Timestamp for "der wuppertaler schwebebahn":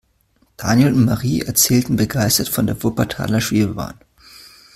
2.65-3.99